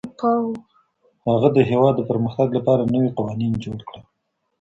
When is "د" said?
1.55-1.57, 1.97-2.01